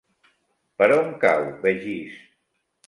Per 0.81 0.89
on 0.95 1.13
cau 1.27 1.47
Begís? 1.67 2.21